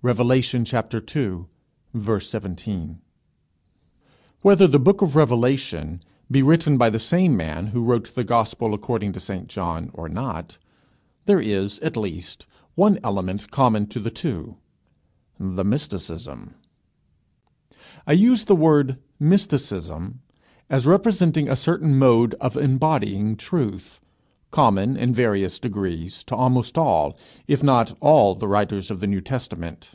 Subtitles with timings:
[0.00, 0.20] REV.
[0.20, 0.26] ii.
[0.28, 2.96] 17._
[4.42, 8.22] Whether the Book of the Revelation be written by the same man who wrote the
[8.22, 10.58] Gospel according to St John or not,
[11.26, 12.46] there is, at least,
[12.76, 14.58] one element common to the two
[15.40, 16.54] the mysticism.
[18.06, 20.20] I use the word mysticism
[20.70, 23.98] as representing a certain mode of embodying truth,
[24.50, 27.14] common, in various degrees, to almost all,
[27.46, 29.92] if not all, the writers of the New Testament.